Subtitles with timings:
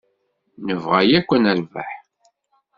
[0.65, 1.89] Nebɣa akk ad nerbeḥ.